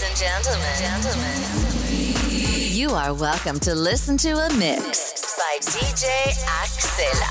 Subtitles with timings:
[0.00, 1.36] Ladies and gentlemen, gentlemen,
[2.72, 6.08] you are welcome to listen to a mix by DJ
[6.46, 7.26] Axela.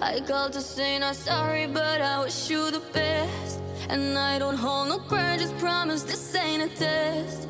[0.00, 3.60] I called to say not sorry, but I wish you the best.
[3.88, 7.48] And I don't hold no grudges, promise this ain't a test.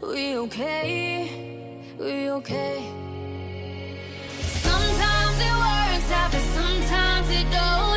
[0.00, 1.53] We okay?
[1.98, 2.90] Were okay?
[4.40, 7.93] Sometimes it works out, but sometimes it don't.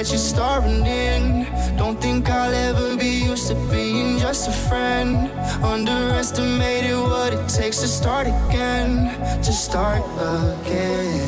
[0.00, 1.46] that you're starving in.
[1.76, 5.30] Don't think I'll ever be used to being just a friend.
[5.62, 9.12] Underestimated what it takes to start again,
[9.42, 10.02] to start
[10.64, 11.19] again.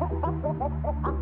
[0.00, 1.13] ハハハハ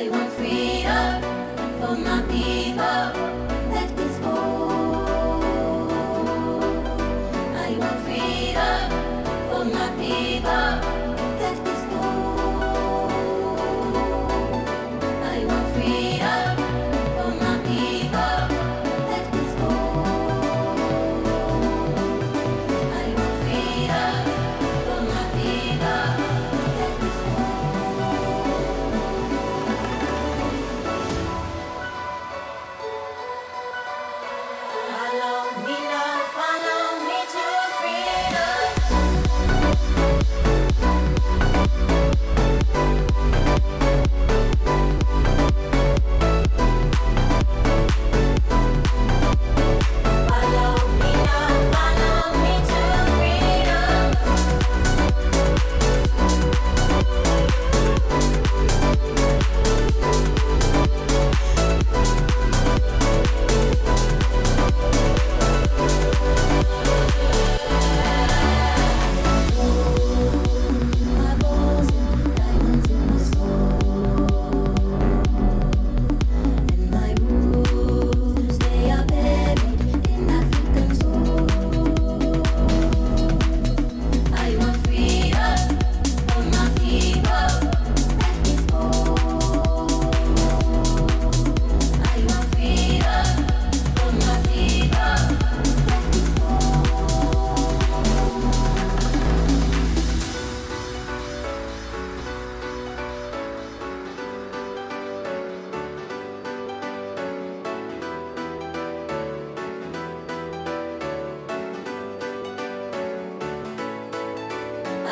[0.00, 1.20] They want freedom
[1.78, 2.69] for my people.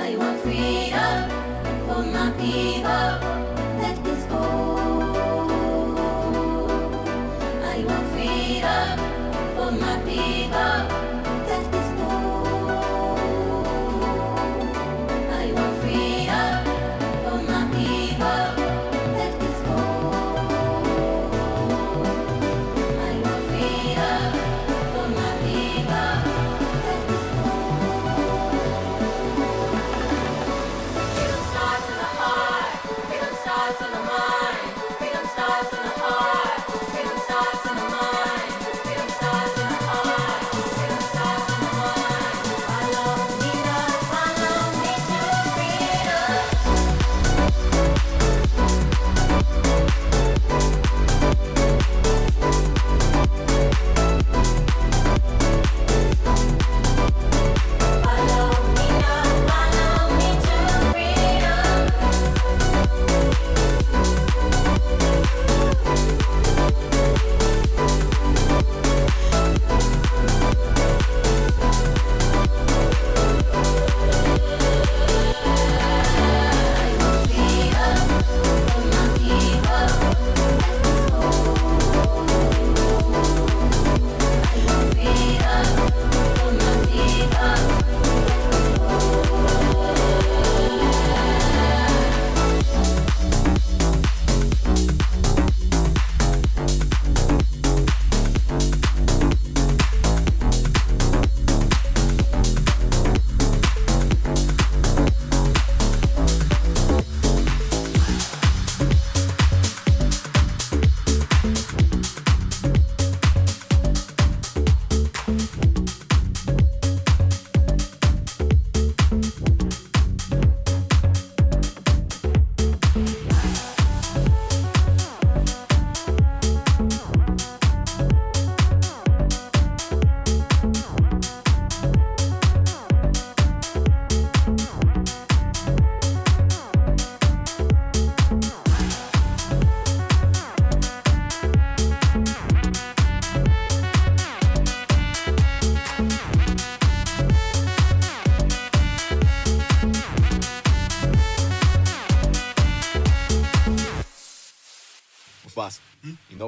[0.09, 1.29] They want freedom
[1.87, 3.48] for my people.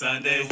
[0.00, 0.49] Sunday.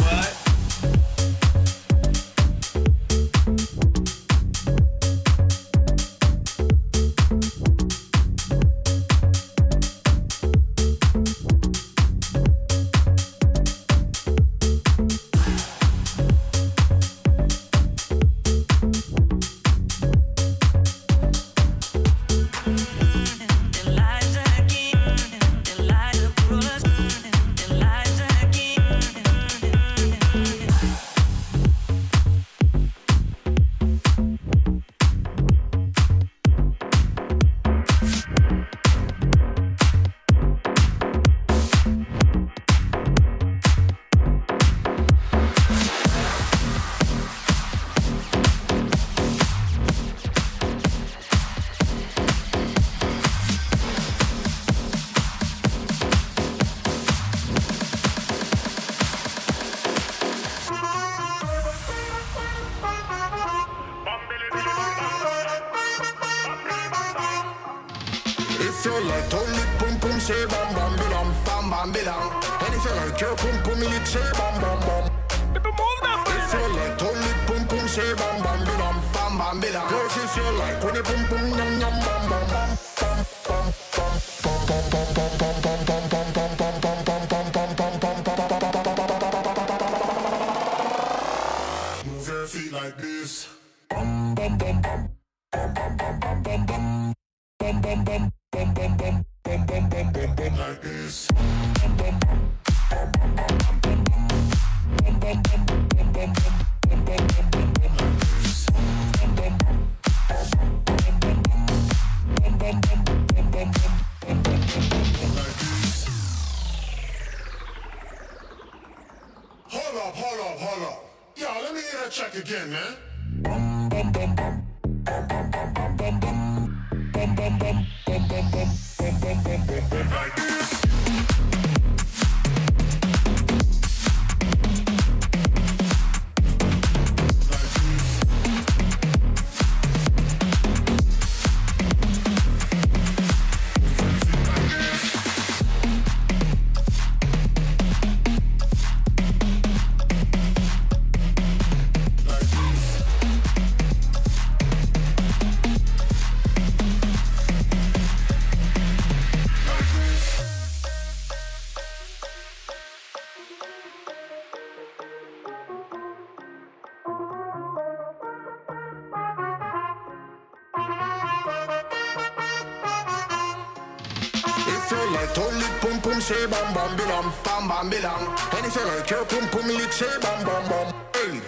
[177.69, 178.23] Bam bam bilam.
[178.57, 180.89] And if you like your pum pum lick, say bam bam bam.
[181.15, 181.41] Hey.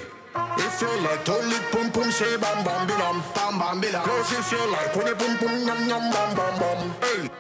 [0.59, 4.05] If you like to lick pum pum, say bam bam bilam, bam bam bilam.
[4.05, 6.81] Girls, if you like when you pum pum yum yum bam bam bam.
[7.01, 7.31] Hey.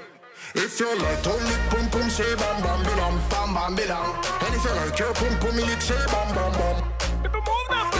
[0.55, 4.09] If you like to lick pum pum, say bam bam bilam, bam bam bilam.
[4.45, 6.77] And if you like your pum pum lick, say bam bam bam.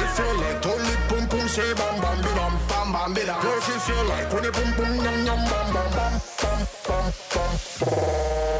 [0.03, 3.43] If you like to lick pum pum, say bam bam bilam, bam bam bilam.
[3.43, 7.05] Girls, if you like when you pum pum yum yum bam bam bam bam bam
[7.35, 7.51] bam.
[7.81, 8.60] Move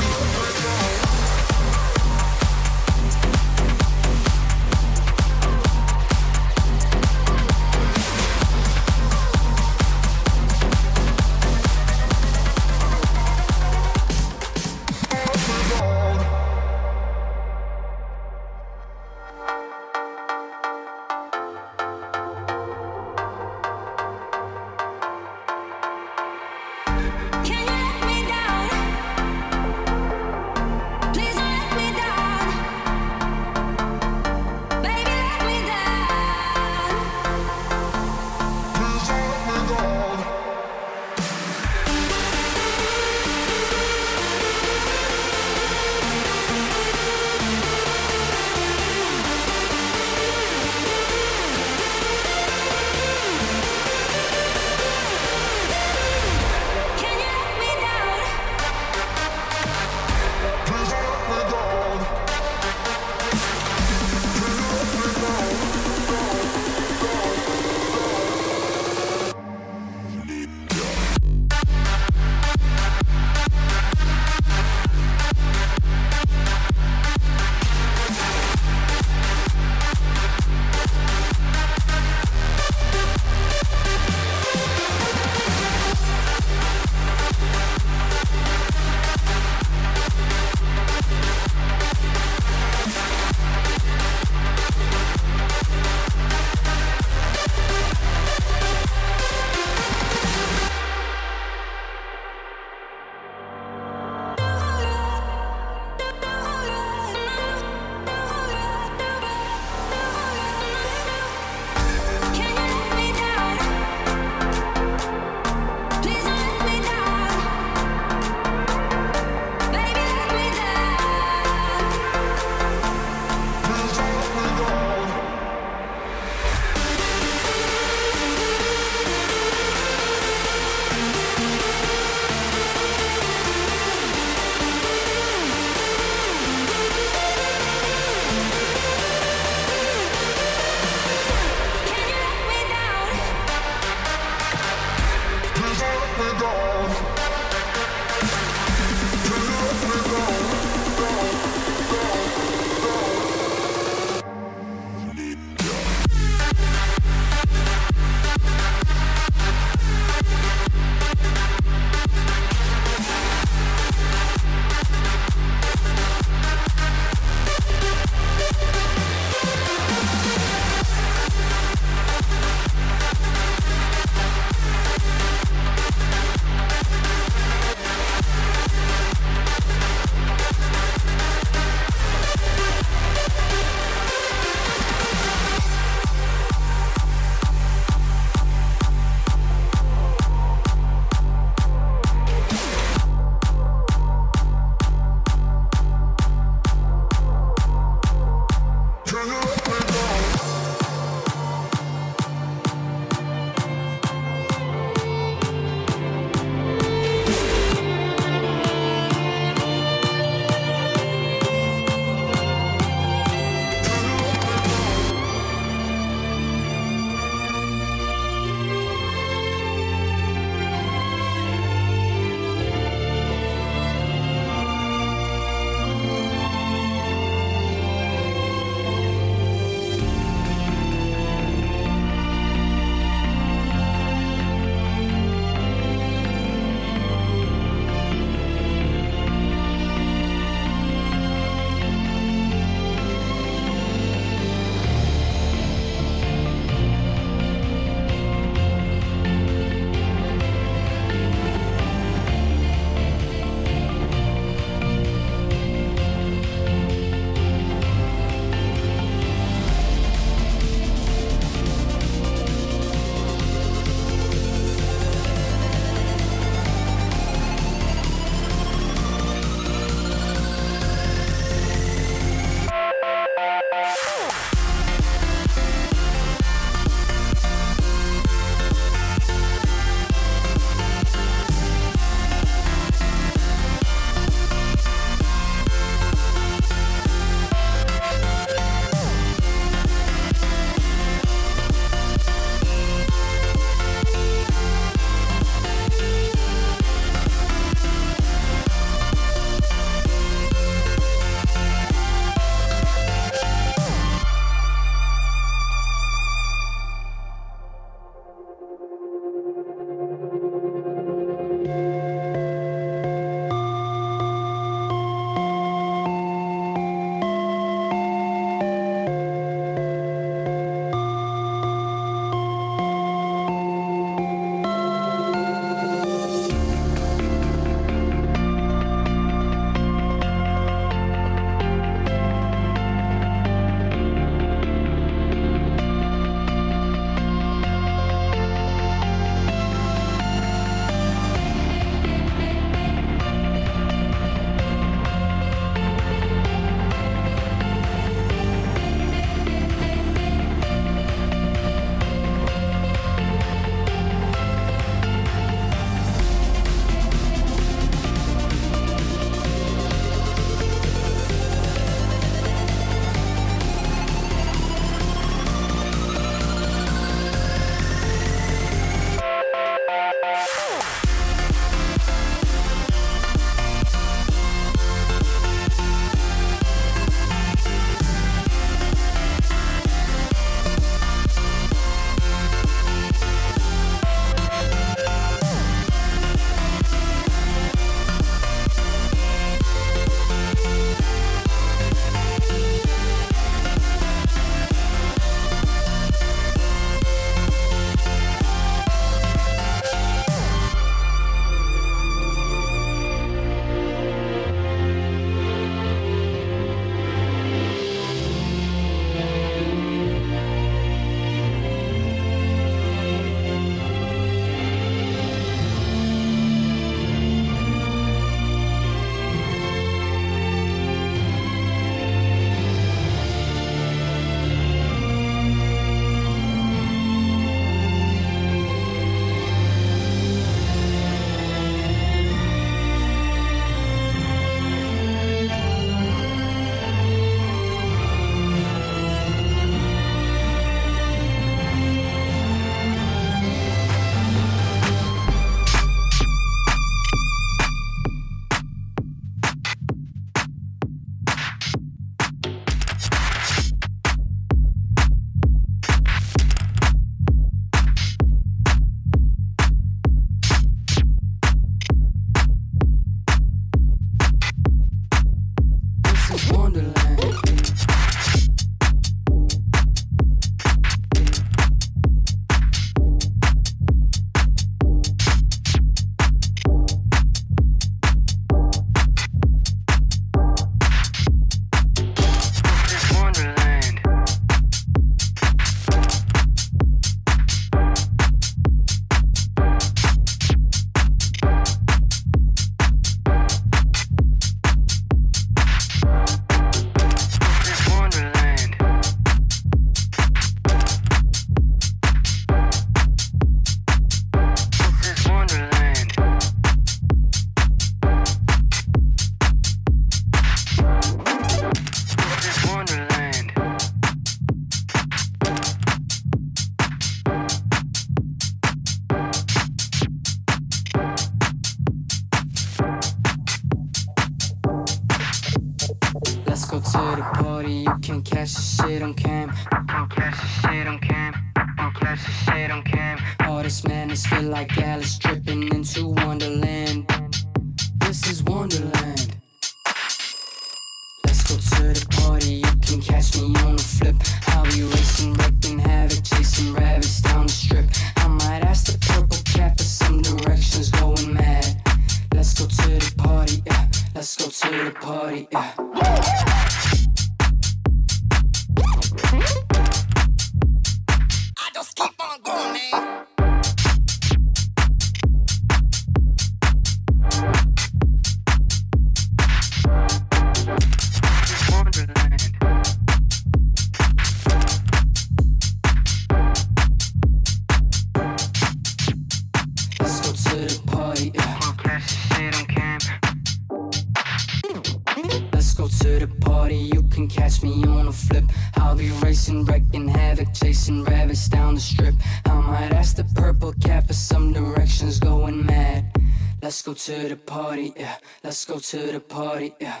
[597.06, 598.16] to the party, yeah.
[598.42, 600.00] Let's go to the party, yeah.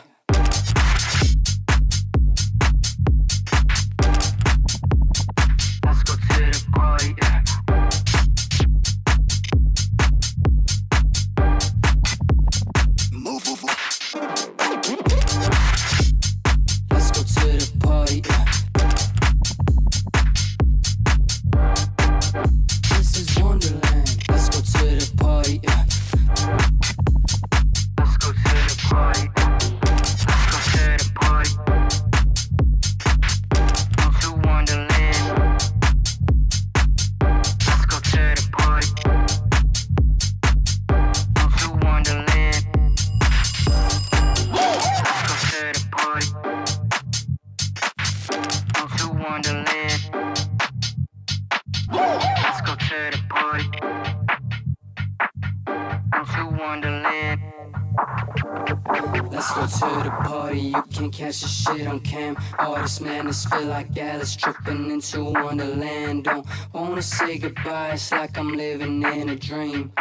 [66.72, 67.92] wanna say goodbye.
[67.94, 69.92] It's like I'm living in a dream.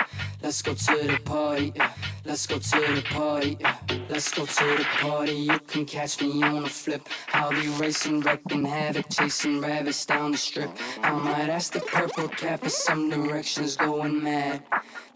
[0.41, 1.73] Let's go to the party.
[1.75, 1.91] Yeah.
[2.23, 3.57] Let's go to the party.
[3.59, 3.75] Yeah.
[4.09, 5.33] Let's go to the party.
[5.33, 7.07] You can catch me on a flip.
[7.33, 10.69] I'll be racing, wrecking havoc, chasing rabbits down the strip.
[11.01, 14.63] I might ask the purple cap for some directions, going mad.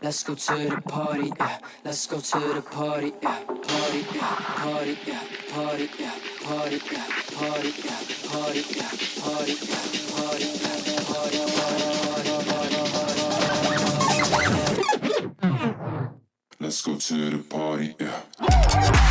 [0.02, 1.32] Let's go to the party.
[1.40, 1.60] Yeah.
[1.84, 3.14] Let's go to the party.
[3.22, 3.44] Yeah.
[3.44, 4.06] Party.
[4.16, 4.36] Yeah.
[4.64, 4.98] Party.
[5.06, 5.24] Yeah.
[5.50, 5.90] Party.
[6.00, 6.16] Yeah.
[6.44, 6.80] Party.
[6.90, 7.06] Yeah.
[7.36, 7.74] Party.
[7.84, 8.00] Yeah.
[8.30, 8.64] Party.
[8.64, 8.64] Yeah.
[8.64, 8.64] Party.
[8.76, 8.92] Yeah.
[9.22, 9.54] Party.
[9.54, 10.16] Yeah.
[10.16, 10.44] Party.
[10.46, 10.59] Yeah.
[16.70, 19.09] let's go to the party, yeah.